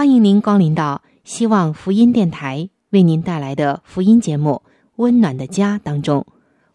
[0.00, 4.62] 欢迎您光临到希望福音电台为您带来的福音节目
[4.96, 6.26] 《温暖的家》当中，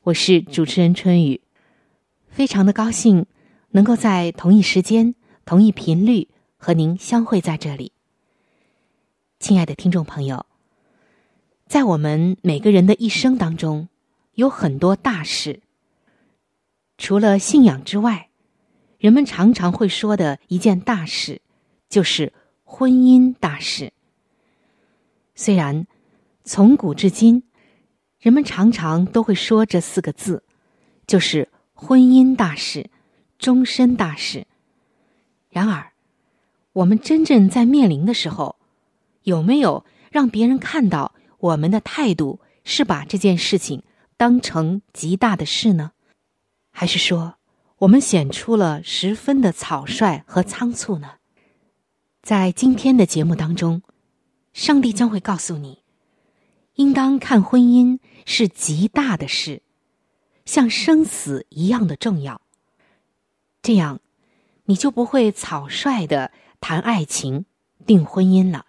[0.04, 1.42] 我是主持人春雨，
[2.30, 3.26] 非常的高兴
[3.72, 7.94] 能够在同一时间、同一频率和您相会在这里。
[9.40, 10.46] 亲爱的听众朋友，
[11.66, 13.90] 在我们每个人的一生当中，
[14.36, 15.62] 有很多大事，
[17.00, 18.30] 除了信仰之外，
[19.00, 21.42] 人们常常会说的一件大事，
[21.90, 22.32] 就是。
[22.78, 23.94] 婚姻大事，
[25.34, 25.88] 虽然
[26.44, 27.44] 从古至今，
[28.20, 30.44] 人们常常都会说这四个字，
[31.08, 32.90] 就是婚姻大事、
[33.40, 34.46] 终身大事。
[35.50, 35.94] 然而，
[36.74, 38.58] 我们真正在面临的时候，
[39.24, 43.84] 有没有让别人看到我们的态度是把这件事情
[44.18, 45.94] 当成极大的事呢？
[46.72, 47.36] 还是说，
[47.78, 51.12] 我们显出了十分的草率和仓促呢？
[52.26, 53.84] 在今天的节目当中，
[54.52, 55.84] 上帝将会告诉你，
[56.74, 59.62] 应当看婚姻是极大的事，
[60.44, 62.42] 像生死一样的重要。
[63.62, 64.02] 这样，
[64.64, 67.46] 你就不会草率的谈爱情、
[67.86, 68.66] 定婚姻了。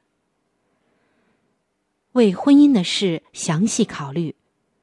[2.12, 4.37] 为婚姻的事详细考虑，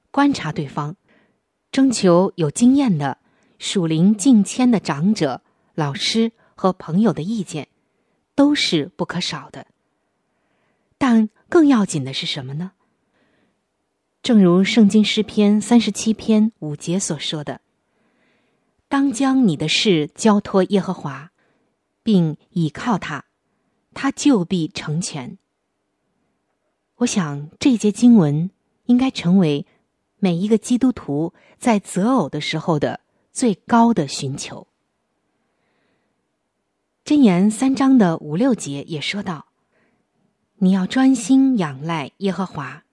[0.09, 0.95] 观察对方，
[1.71, 3.19] 征求有经验的
[3.59, 5.43] 属灵近迁的长者、
[5.75, 7.67] 老师和朋友的意见。
[8.35, 9.67] 都是不可少的，
[10.97, 12.71] 但更要紧的是什么呢？
[14.21, 17.61] 正如《圣经诗篇》三十七篇五节所说的
[18.87, 21.31] ：“当将你的事交托耶和华，
[22.01, 23.25] 并倚靠他，
[23.93, 25.37] 他就必成全。”
[26.97, 28.49] 我想这节经文
[28.85, 29.65] 应该成为
[30.19, 33.01] 每一个基督徒在择偶的时候的
[33.33, 34.67] 最高的寻求。
[37.05, 39.47] 箴言三章的五六节也说到
[40.59, 42.85] ：“你要专心仰赖耶和华，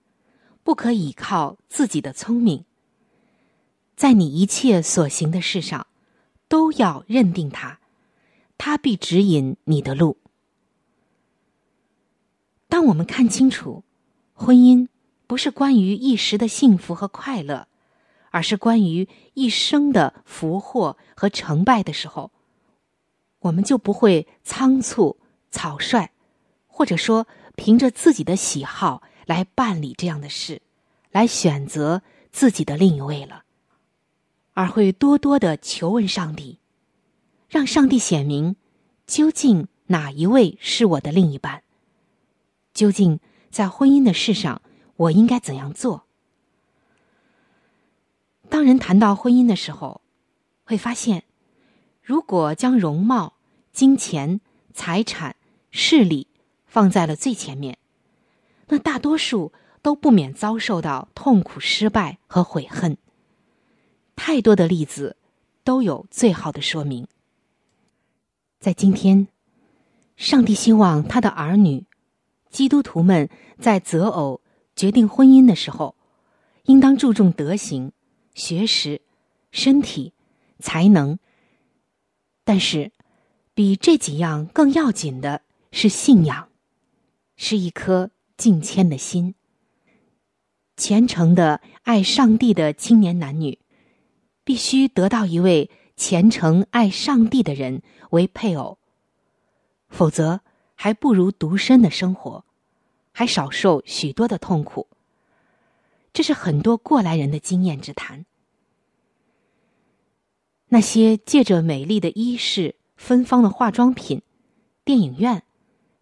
[0.64, 2.64] 不可倚靠自己的聪明。
[3.94, 5.86] 在你一切所行的事上，
[6.48, 7.78] 都要认定他，
[8.58, 10.16] 他必指引你的路。”
[12.68, 13.84] 当我们看清楚，
[14.32, 14.88] 婚姻
[15.28, 17.68] 不是关于一时的幸福和快乐，
[18.32, 22.32] 而是关于一生的福祸和成败的时候。
[23.40, 25.16] 我们就不会仓促、
[25.50, 26.10] 草率，
[26.66, 30.60] 或者说凭着自己的喜好来办理这样的事，
[31.10, 33.44] 来选择自己的另一位了，
[34.52, 36.58] 而会多多的求问上帝，
[37.48, 38.56] 让上帝显明
[39.06, 41.62] 究竟哪一位是我的另一半，
[42.74, 43.20] 究竟
[43.50, 44.60] 在婚姻的事上
[44.96, 46.04] 我应该怎样做。
[48.50, 50.02] 当人谈到婚姻的时候，
[50.64, 51.24] 会发现。
[52.02, 53.34] 如果将容貌、
[53.80, 54.42] 金钱、
[54.74, 55.36] 财产、
[55.70, 56.26] 势力
[56.66, 57.78] 放在了最前面，
[58.68, 62.98] 那大多数都不免遭受到痛苦、失败和悔恨。
[64.16, 65.16] 太多的例子
[65.64, 67.08] 都有最好的说明。
[68.58, 69.28] 在今天，
[70.14, 71.86] 上帝希望他的儿女、
[72.50, 74.42] 基督徒们在择偶、
[74.76, 75.96] 决定婚姻的时候，
[76.64, 77.92] 应当注重德行、
[78.34, 79.00] 学识、
[79.50, 80.12] 身体、
[80.58, 81.18] 才能。
[82.44, 82.92] 但是，
[83.54, 85.42] 比这几样更要紧的
[85.72, 86.48] 是信仰
[87.36, 89.34] 是一颗敬谦的心。
[90.76, 93.58] 虔诚的爱上帝的青年男女，
[94.44, 98.78] 必须得到一位虔诚爱上帝的人为配偶，
[99.88, 100.40] 否则
[100.74, 102.44] 还不如独身的生活，
[103.12, 104.86] 还少受许多的痛苦。
[106.14, 108.24] 这是很多过来人的经验之谈。
[110.68, 114.20] 那些借着美丽的衣饰、芬芳的化妆品、
[114.84, 115.42] 电影院、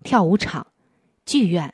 [0.02, 0.66] 跳舞场、
[1.24, 1.72] 剧院、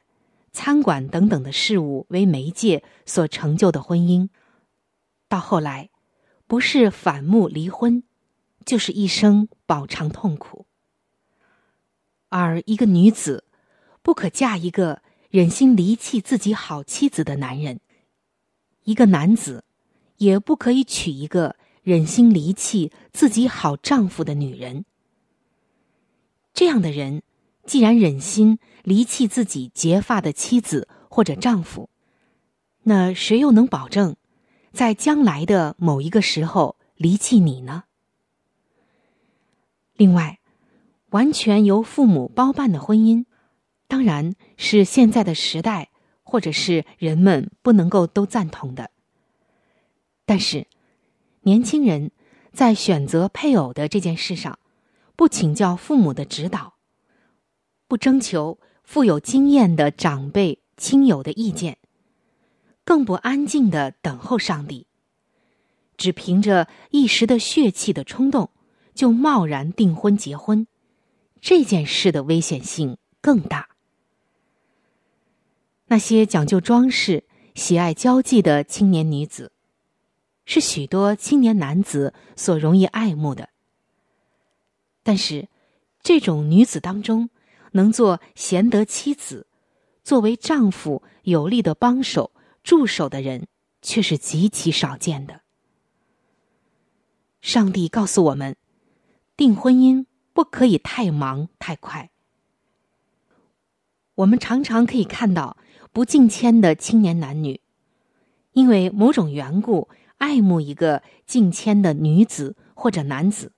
[0.52, 4.28] 餐馆等等的事物为媒介所成就的婚姻，
[5.26, 5.88] 到后来，
[6.46, 8.02] 不是反目离婚，
[8.66, 10.66] 就是一生饱尝痛苦。
[12.28, 13.44] 而一个女子，
[14.02, 15.00] 不可嫁一个
[15.30, 17.78] 忍心离弃自己好妻子的男人；
[18.84, 19.64] 一个男子，
[20.18, 21.56] 也不可以娶一个。
[21.82, 24.86] 忍心离弃自己好丈夫的女人，
[26.54, 27.22] 这样的人，
[27.66, 31.90] 既然忍心离弃自己结发的妻子或者丈夫，
[32.84, 34.16] 那谁又能保证，
[34.72, 37.84] 在将来的某一个时候离弃你呢？
[39.96, 40.38] 另外，
[41.10, 43.26] 完全由父母包办的婚姻，
[43.86, 45.90] 当然是现在的时代
[46.22, 48.90] 或者是人们不能够都赞同的，
[50.24, 50.66] 但是。
[51.46, 52.10] 年轻人
[52.54, 54.58] 在选择配偶的这件事上，
[55.16, 56.74] 不请教父母的指导，
[57.86, 61.78] 不征求富有经验的长辈亲友的意见，
[62.84, 64.86] 更不安静的等候上帝，
[65.96, 68.50] 只凭着一时的血气的冲动，
[68.94, 70.66] 就贸然订婚结婚，
[71.40, 73.68] 这件事的危险性更大。
[75.86, 77.24] 那些讲究装饰、
[77.54, 79.52] 喜爱交际的青年女子。
[80.46, 83.48] 是许多青年男子所容易爱慕的，
[85.04, 85.48] 但是
[86.02, 87.30] 这种女子当中，
[87.72, 89.46] 能做贤德妻子、
[90.02, 92.32] 作为丈夫有力的帮手、
[92.64, 93.46] 助手的人，
[93.80, 95.42] 却是极其少见的。
[97.40, 98.56] 上帝告诉我们，
[99.36, 102.10] 订婚姻不可以太忙太快。
[104.16, 105.56] 我们常常可以看到
[105.92, 107.60] 不敬谦的青年男女，
[108.52, 109.88] 因为某种缘故。
[110.18, 113.52] 爱慕一个敬谦的女子或者男子，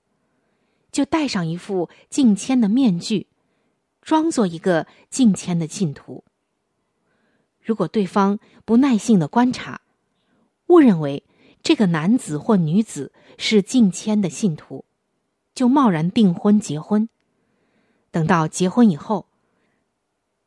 [0.91, 3.27] 就戴上一副敬谦的面具，
[4.03, 6.25] 装作一个敬谦的信徒。
[7.61, 9.81] 如果对方不耐性的观察，
[10.67, 11.25] 误认为
[11.63, 14.85] 这个男子或女子是敬谦的信徒，
[15.55, 17.09] 就贸然订婚结婚。
[18.11, 19.27] 等到结婚以后，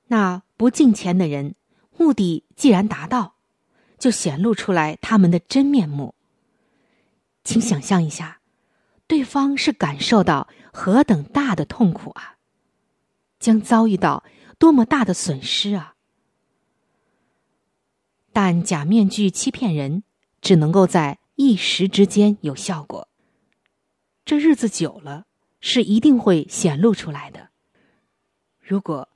[0.08, 1.56] 那不敬虔的人
[1.98, 3.36] 目的既然达到。
[4.00, 6.16] 就显露出来他们的真面目。
[7.44, 8.39] 请想象一下，
[9.10, 12.36] 对方是感受到何等大的痛苦啊！
[13.40, 14.24] 将遭遇到
[14.60, 15.96] 多么大的损失啊！
[18.32, 20.04] 但假面具欺骗人，
[20.42, 23.10] 只能够在一时之间有效果。
[24.24, 25.26] 这日子久了，
[25.60, 27.50] 是一定会显露出来的。
[28.60, 29.10] 如果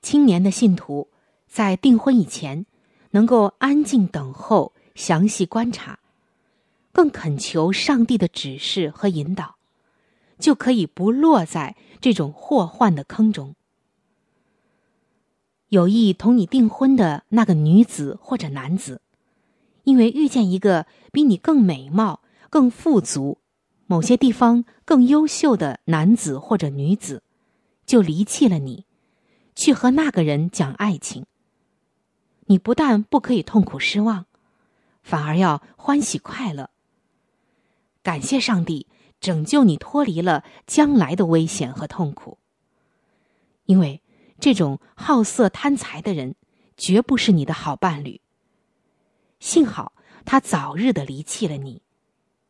[0.00, 1.10] 青年的信徒
[1.48, 2.66] 在订婚以前，
[3.10, 5.98] 能够安静等候，详细观察，
[6.92, 9.56] 更恳求上帝的指示和引导，
[10.38, 13.54] 就可以不落在这种祸患的坑中。
[15.68, 19.00] 有意同你订婚的那个女子或者男子，
[19.84, 23.38] 因为遇见一个比你更美貌、更富足、
[23.86, 27.22] 某些地方更优秀的男子或者女子，
[27.86, 28.84] 就离弃了你，
[29.54, 31.24] 去和那个人讲爱情。
[32.46, 34.26] 你不但不可以痛苦失望，
[35.04, 36.70] 反而要欢喜快乐。
[38.10, 38.88] 感谢上帝
[39.20, 42.38] 拯救你脱离了将来的危险和痛苦。
[43.66, 44.02] 因为
[44.40, 46.34] 这种好色贪财的人
[46.76, 48.20] 绝不是你的好伴侣。
[49.38, 49.92] 幸好
[50.24, 51.82] 他早日的离弃了你，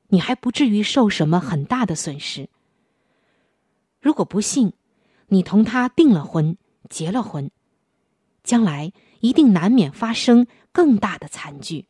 [0.08, 2.48] 你还不至于受什么很大的损失。
[4.00, 4.72] 如果不幸，
[5.26, 6.56] 你同他订了婚，
[6.88, 7.50] 结了婚，
[8.42, 8.94] 将来。
[9.20, 11.84] 一定难免发生更大的惨剧。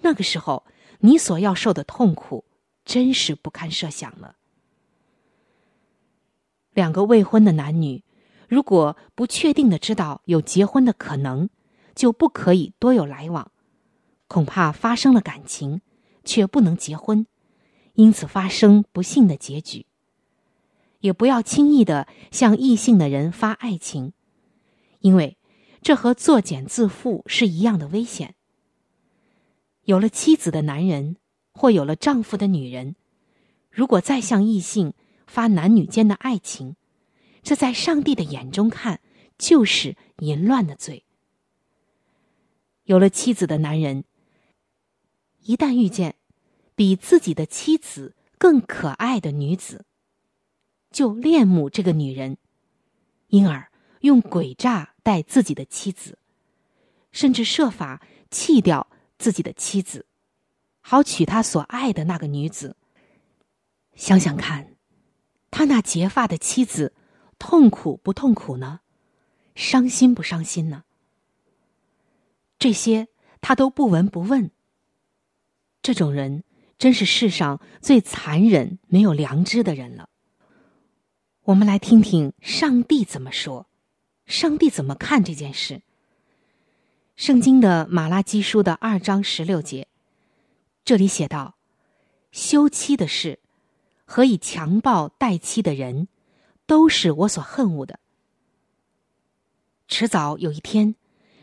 [0.00, 0.64] 那个时候，
[0.98, 2.44] 你所要受的痛苦，
[2.88, 4.36] 真是不堪设想了。
[6.72, 8.02] 两个未婚的男女，
[8.48, 11.50] 如果不确定的知道有结婚的可能，
[11.94, 13.52] 就不可以多有来往，
[14.26, 15.82] 恐怕发生了感情，
[16.24, 17.26] 却不能结婚，
[17.92, 19.84] 因此发生不幸的结局。
[21.00, 24.14] 也不要轻易的向异性的人发爱情，
[25.00, 25.36] 因为。
[25.80, 28.34] 这和作茧自缚是一样的危险。
[29.84, 31.16] 有了妻子的男人，
[31.58, 32.94] 或有了丈夫的女人，
[33.68, 34.94] 如果再向异性
[35.26, 36.76] 发男女间的爱情，
[37.42, 39.00] 这在上帝的眼中看，
[39.36, 41.04] 就是淫乱的罪。
[42.84, 44.04] 有了妻子的男人，
[45.40, 46.14] 一旦遇见
[46.76, 49.84] 比自己的妻子更可爱的女子，
[50.92, 52.38] 就恋慕这个女人，
[53.26, 53.68] 因而
[54.02, 56.18] 用诡诈待自己的妻子，
[57.10, 58.00] 甚至设法
[58.30, 58.86] 弃掉
[59.18, 60.06] 自己的妻子，
[60.90, 62.74] 好娶他所爱的那个女子。
[63.94, 64.74] 想想看，
[65.50, 66.94] 他那结发的妻子
[67.38, 68.80] 痛苦不痛苦呢？
[69.54, 70.84] 伤心不伤心呢？
[72.58, 73.08] 这些
[73.42, 74.50] 他都不闻不问。
[75.82, 76.42] 这种人
[76.78, 80.08] 真是世上最残忍、没有良知的人了。
[81.42, 83.68] 我们来听听上帝怎么说，
[84.24, 85.82] 上帝怎么看这件事。
[87.14, 89.86] 圣经的马拉基书的二章十六节，
[90.88, 91.58] 这里写道
[92.32, 93.40] ：“休妻的事
[94.06, 96.08] 和以强暴待妻的人，
[96.64, 98.00] 都是我所恨恶的。
[99.86, 100.94] 迟早有一天。”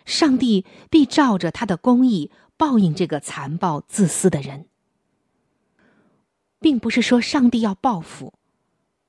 [0.04, 4.66] 上帝必照着他的公义报应这个残暴自私的人，
[6.60, 8.34] 并不是说上帝要报复，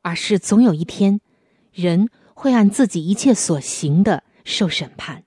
[0.03, 1.23] 而是总有一天，
[1.73, 5.25] 人会按自己一切所行的受审判。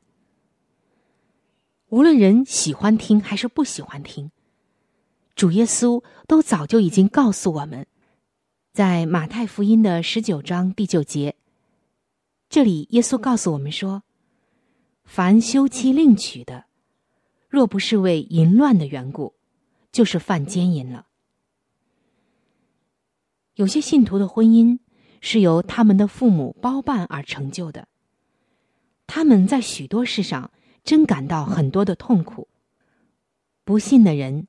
[1.88, 4.32] 无论人喜欢听还是不喜欢听，
[5.40, 7.88] 主耶稣都早就已经告诉我们，
[8.74, 11.38] 在马太福音的十九章第九节，
[12.50, 14.04] 这里耶稣告诉我们说。
[15.06, 16.66] 凡休妻另娶的，
[17.48, 19.34] 若不是为淫乱的缘故，
[19.94, 21.08] 就是犯奸淫了。
[23.54, 24.80] 有些信徒的婚姻
[25.22, 27.88] 是由他们的父母包办而成就的，
[29.08, 30.52] 他们在许多事上
[30.84, 32.50] 真感到很多的痛苦。
[33.64, 34.46] 不信的人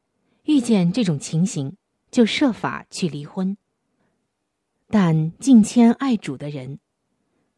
[0.51, 1.77] 遇见这种情形，
[2.11, 3.57] 就设法去离婚。
[4.89, 6.81] 但敬谦爱主的人，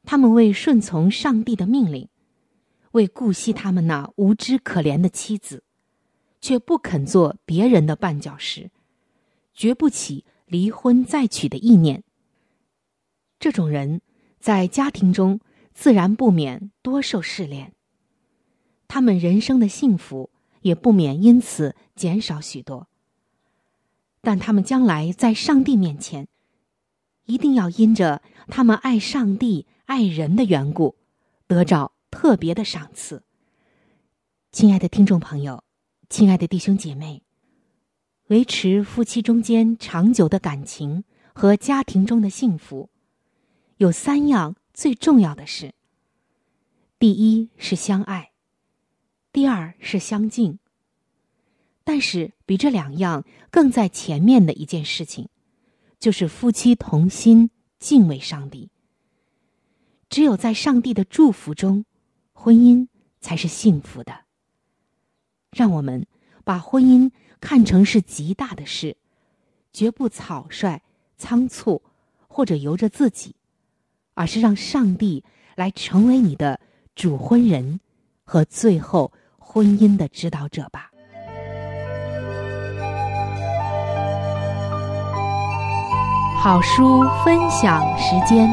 [0.05, 2.11] 他们为顺从上帝的命令。
[2.91, 5.65] 为顾惜他们那无知可怜的妻子，
[6.43, 8.71] 却不肯做别人的绊脚石，
[9.55, 12.05] 绝不起离婚再娶的意念。
[13.41, 14.03] 这种人
[14.39, 15.41] 在家庭中
[15.73, 17.73] 自然不免多受试炼，
[18.87, 20.29] 他们人生的幸福
[20.63, 22.89] 也不免因此减少许多。
[24.21, 26.27] 但他们将来在上帝面前，
[27.27, 30.97] 一定要因着他们爱上帝、爱人的缘故，
[31.47, 31.93] 得着。
[32.13, 33.23] 特别的赏赐，
[34.51, 35.65] 亲爱的听众朋友，
[36.11, 37.23] 亲爱的弟兄姐妹，
[38.27, 42.91] 维持夫妻中间长久的感情和家庭中的幸福，
[43.79, 45.73] 有三样最重要的事。
[46.99, 48.32] 第一是相爱，
[49.33, 50.59] 第二是相敬。
[51.85, 55.29] 但是比这两样更在前面的一件事情，
[55.99, 58.71] 就是夫妻同心敬畏上帝。
[60.09, 61.85] 只有在上帝的祝福中。
[62.35, 62.89] 婚姻
[63.21, 64.25] 才是幸福的。
[65.53, 66.05] 让我们
[66.43, 67.09] 把婚姻
[67.41, 68.97] 看成是极大的事，
[69.73, 70.83] 绝不草率、
[71.17, 71.81] 仓促，
[72.27, 73.37] 或者由着自己，
[74.15, 75.23] 而是让上帝
[75.55, 76.59] 来成为你的
[76.97, 77.79] 主婚人
[78.25, 79.13] 和最后
[79.55, 80.89] 婚姻的指导者吧。
[86.43, 88.49] 好书分享时间。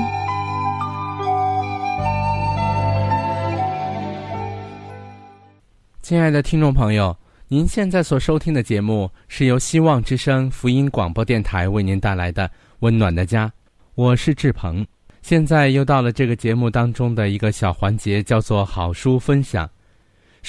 [6.01, 7.15] 亲爱的听众朋友，
[7.47, 12.45] 您现在所收听的节目是由希望之声福音广播电台为您带来的
[12.79, 13.47] 《温暖的家》，
[13.95, 14.85] 我是志鹏。
[15.21, 19.69] 现在又到了这个节目当中的一个小环节，叫做好书分享。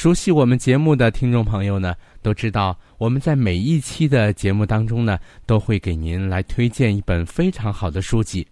[0.00, 8.46] 熟悉我们节目的听众朋友呢，都知道我们在每一期的节目当中呢，都会给您来推荐一本非常好的书籍。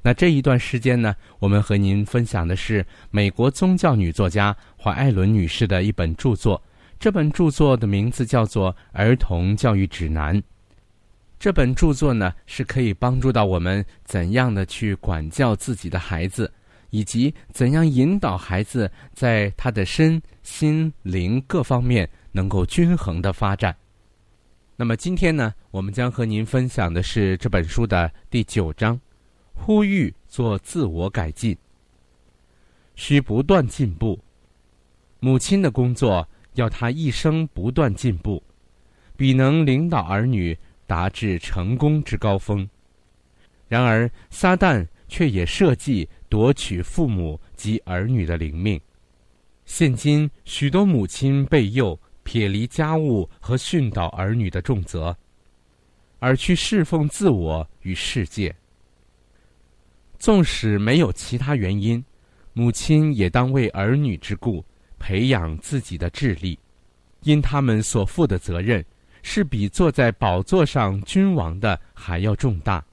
[0.00, 4.56] 那这一段时间呢，我们和您分享的是美国宗教女作家。
[4.82, 6.62] 怀艾伦女士的一本著作，
[6.98, 10.34] 这本著作的名字叫做《儿童教育指南》。
[11.38, 16.50] 这本著作呢，是可以帮助到我们怎样的去管教自己的孩子，
[16.94, 23.76] 以及怎样引导孩子在他的身心灵各方面能够均衡的发展。
[24.76, 29.00] 那么今天呢，我们将和您分享的是这本书的第九章：
[29.54, 31.58] 呼吁做自我改进，
[32.94, 34.16] 需不断进步。
[35.18, 38.40] 母亲的工作要她一生不断进步，
[39.16, 42.68] 必能领导儿女达至成功之高峰。
[43.66, 48.80] 然而，撒旦却也设计夺取父母及儿女的灵命。
[49.64, 55.16] 现今许多母亲被诱撇离家务和训导儿女的重责，
[56.18, 58.52] 而去侍奉自我与世界。
[60.18, 62.04] 纵使没有其他原因，
[62.52, 64.64] 母亲也当为儿女之故，
[64.98, 66.58] 培养自己的智力，
[67.22, 68.84] 因他们所负的责任，
[69.22, 72.84] 是比坐在宝座上君王的还要重大。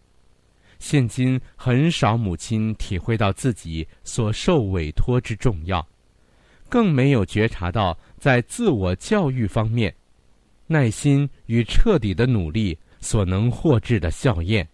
[0.81, 5.87] 现今很少母亲体会到自己所受委托之重要，
[6.67, 9.95] 更没有觉察到在自我教育方面，
[10.65, 14.67] 耐心与彻底的努力所能获致的效验。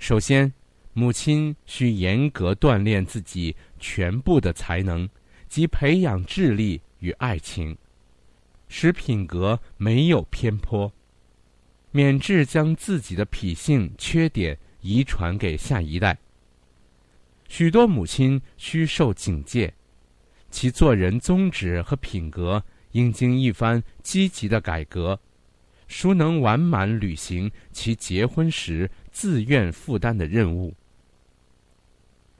[0.00, 0.52] 首先，
[0.92, 5.08] 母亲需严格锻炼自己全部的才能，
[5.48, 7.78] 及培养智力与爱情，
[8.66, 10.92] 使品格没有偏颇，
[11.92, 14.58] 免致将自己的脾性缺点。
[14.80, 16.16] 遗传给下一代。
[17.48, 19.74] 许多母亲需受警戒，
[20.50, 25.18] 其做人宗旨和品格应经一番积极的改革，
[25.88, 30.72] 孰能完满履行其结婚时自愿负担的任务？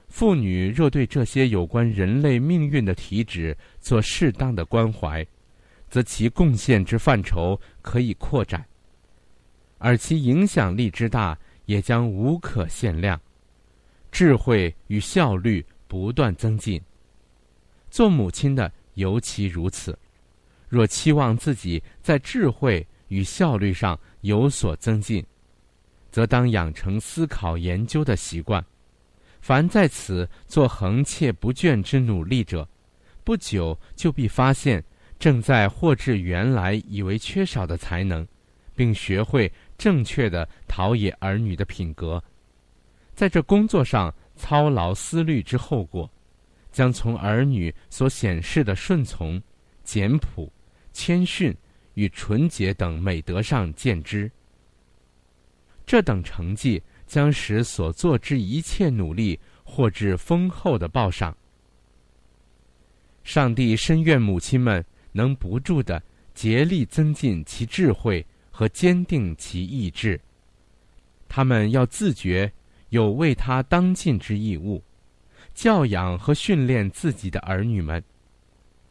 [0.07, 5.25] 妇女若对这些有关人类命运的体旨做适当的关怀，
[5.89, 8.65] 则其贡献之范畴可以扩展，
[9.77, 11.37] 而其影响力之大。
[11.65, 13.19] 也将无可限量，
[14.11, 16.81] 智慧与效率不断增进。
[17.89, 19.97] 做母亲的尤其如此。
[20.69, 25.25] 若期望自己在智慧与效率上有所增进，
[26.09, 28.63] 则当养成思考研究的习惯。
[29.41, 32.67] 凡在此做恒切不倦之努力者，
[33.23, 34.83] 不久就必发现
[35.19, 38.25] 正在获致原来以为缺少的才能，
[38.75, 39.51] 并学会。
[39.81, 42.23] 正确的陶冶儿女的品格，
[43.15, 46.07] 在这工作上操劳思虑之后果，
[46.71, 49.41] 将从儿女所显示的顺从、
[49.83, 50.53] 简朴、
[50.93, 51.51] 谦逊
[51.95, 54.31] 与纯洁等美德上见之。
[55.83, 61.35] 这等成绩将使所做之一切努力获致丰厚的报赏。
[63.23, 65.99] 上帝深愿母亲们能不住的
[66.35, 68.23] 竭力增进其智慧。
[68.61, 70.21] 和坚定其意志，
[71.27, 72.53] 他们要自觉
[72.89, 74.83] 有为他当尽之义务，
[75.55, 78.03] 教养和训练自己的儿女们，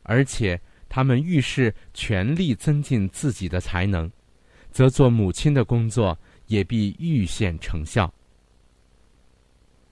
[0.02, 4.10] 而且他们遇事全力增进自己的才能，
[4.72, 8.12] 则做母亲的工作也必愈现成效。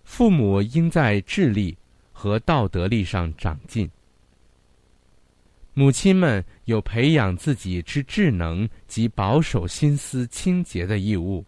[0.03, 1.79] 父母应在智力
[2.11, 3.89] 和道德力上长进。
[5.79, 11.45] 母亲们有培养自己之智能及保守心思清洁的义务，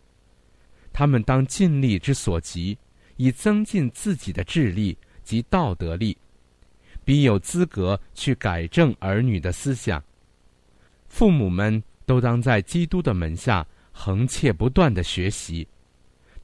[0.92, 2.78] 他们当尽力之所及，
[3.16, 6.16] 以增进自己的智力及道德力，
[7.04, 10.00] 比有资格去改正儿女的思想。
[11.08, 15.66] 父母们都当在基督的门下横切不断的学习，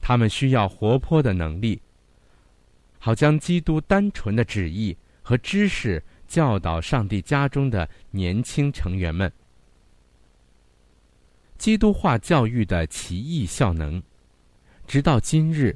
[0.01, 1.81] 他们需要活泼的能力，
[2.99, 6.03] 好将基督单纯的旨意和知识。
[6.27, 9.31] 教导上帝家中的年轻成员们，
[11.57, 14.01] 基督化教育的奇异效能，
[14.85, 15.75] 直到今日，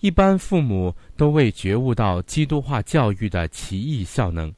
[0.00, 4.52] 一般父母都未觉悟到基督化教育的奇异效能。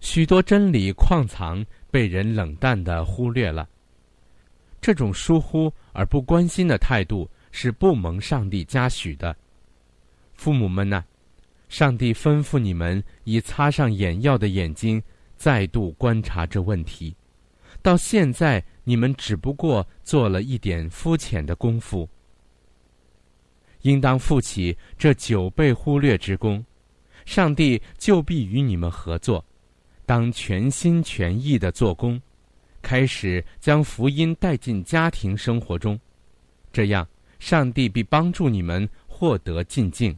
[0.00, 3.68] 许多真理矿藏被人冷淡的忽略了，
[4.80, 9.34] 这种疏忽而不关心的态度是不蒙上帝嘉许的。
[10.34, 11.04] 父母们呢？
[11.74, 15.02] 上帝吩咐你们以擦上眼药的眼睛
[15.34, 17.12] 再度观察这问题，
[17.82, 22.08] 到现在你们只不过做了一点肤浅的功夫，
[23.82, 26.64] 应当负起这九倍忽略之功，
[27.26, 29.44] 上帝就必与你们合作，
[30.06, 32.22] 当全心全意的做工，
[32.82, 35.98] 开始将福音带进家庭生活中，
[36.72, 37.04] 这样
[37.40, 40.16] 上帝必帮助你们获得进境。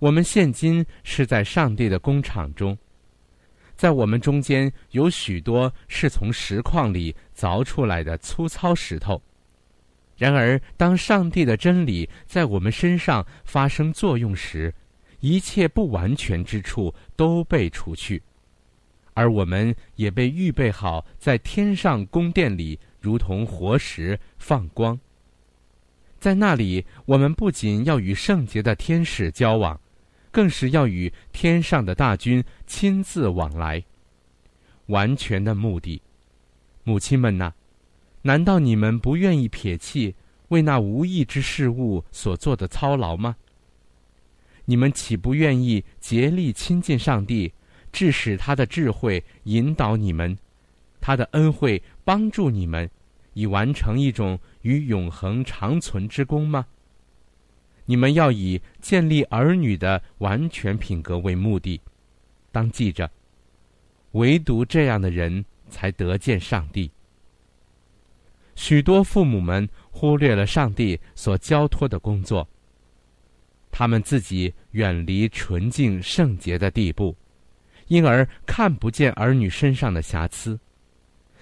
[0.00, 2.76] 我们现今是在上帝的工厂中，
[3.76, 9.20] 在我们中间有许多是从石矿里凿出来的粗糙石头。
[10.16, 14.74] 然而，当上帝的真理在我们身上发生作用时，
[15.20, 18.22] 一切不完全之处都被除去，
[19.12, 24.98] 而我们也被预备好在天上宫殿里，如同活石放光。
[26.18, 29.78] 在那里，我们不仅要与圣洁的天使交往。
[30.30, 33.82] 更是要与天上的大军亲自往来，
[34.86, 36.00] 完全的目的。
[36.84, 37.52] 母亲们呐，
[38.22, 40.14] 难道你们不愿意撇弃
[40.48, 43.36] 为那无益之事物所做的操劳吗？
[44.64, 47.52] 你们岂不愿意竭力亲近上帝，
[47.90, 50.36] 致使他的智慧引导你们，
[51.00, 52.88] 他的恩惠帮助你们，
[53.34, 56.66] 以完成一种与永恒长存之功吗？
[57.90, 61.80] 你们要以建立儿女的完全品格为目的。
[62.52, 63.10] 当记着，
[64.12, 66.88] 唯独这样的人才得见上帝。
[68.54, 72.48] 许多父母们忽略了上帝所交托的工作，
[73.72, 77.16] 他们自己远离纯净圣洁的地步，
[77.88, 80.56] 因而看不见儿女身上的瑕疵，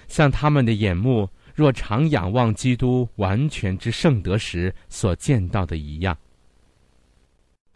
[0.06, 6.16] 像他们的眼目若常仰望基督完全之圣德时所见到的一样。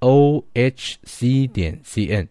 [0.00, 2.26] o h c 点 c n，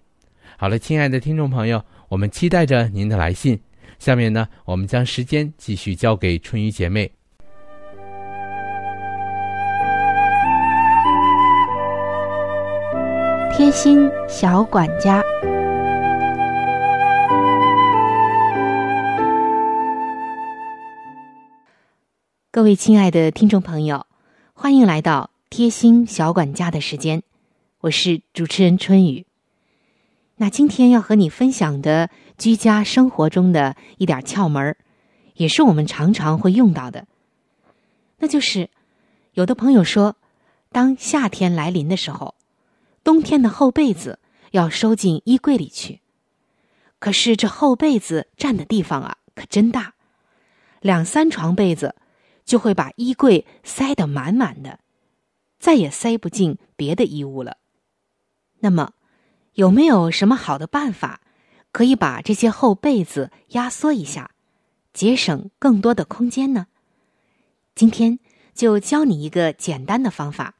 [0.58, 3.60] 好了，亲爱的听众朋友，我们期待着您的来信。
[4.00, 7.12] 下面呢，我们将时间继续交给春雨姐妹。
[13.56, 15.22] 贴心小管家，
[22.52, 24.08] 各位亲爱的听众朋友，
[24.54, 25.30] 欢迎来到。
[25.52, 27.24] 贴心小管家的时间，
[27.82, 29.26] 我是主持人春雨。
[30.36, 34.76] 那今天要和你分享的居家生活中的一点窍门
[35.36, 37.08] 也是我们常常会用到的。
[38.18, 38.70] 那就是
[39.32, 40.18] 有的朋友说，
[40.74, 42.36] 当夏天来临的时候，
[43.02, 44.20] 冬天的厚被子
[44.52, 46.02] 要收进衣柜里去。
[47.00, 49.94] 可是这厚被子占的地方啊，可真大，
[50.82, 51.96] 两三床被子
[52.44, 54.80] 就会把衣柜塞得满满的。
[55.60, 57.56] 再也塞不进别的衣物了。
[58.60, 58.94] 那么，
[59.54, 61.22] 有没有什么好的办法，
[61.72, 64.32] 可以把这些厚被子压缩一下，
[64.94, 66.68] 节省更多的空间呢？
[67.76, 68.20] 今天
[68.54, 70.56] 就教你一个简单的方法，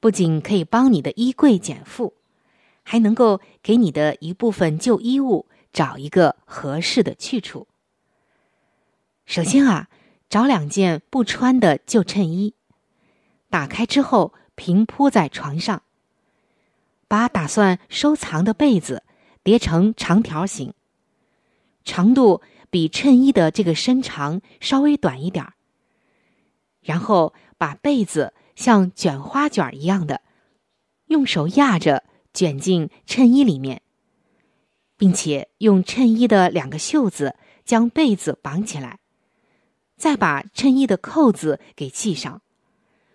[0.00, 2.14] 不仅可以帮你的衣柜减负，
[2.82, 7.68] 还能够给你的一部分旧衣物找一个合适的去处。
[9.26, 9.88] 首先啊，
[10.30, 12.54] 找两件不穿的旧衬衣。
[13.50, 15.82] 打开之后，平铺在床上。
[17.10, 19.02] 把打算收藏的被子
[19.42, 20.72] 叠成长条形，
[21.82, 25.54] 长度比衬衣的这个身长稍微短一点儿。
[26.80, 30.20] 然后把被子像卷花卷一样的，
[31.06, 33.82] 用手压着卷进衬衣里面，
[34.96, 39.00] 并且用衬衣的两个袖子将被子绑起来，
[39.96, 42.40] 再把衬衣的扣子给系上。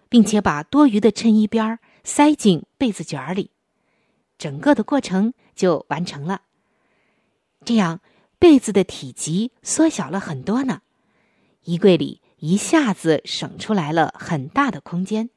[0.07, 3.51] 并且把多余的衬衣边儿塞进被子卷里，
[4.45, 6.41] 整个的过程就完成了。
[7.65, 7.99] 这样
[8.37, 10.81] 被子的体积缩小了很多呢，
[11.63, 15.31] 衣柜里一下子省出来了很大的空间。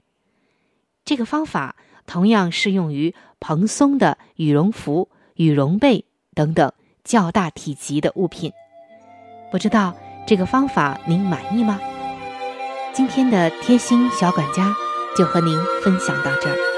[1.07, 6.71] 这个方法同样适用于蓬松的羽绒服、羽绒被等等
[7.03, 8.53] 较大体积的物品。
[9.51, 11.81] 不知道这个方法您满意吗？
[12.93, 14.77] 今天的贴心小管家
[15.17, 16.78] 就和您分享到这儿。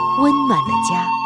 [0.19, 1.20] 温暖的家。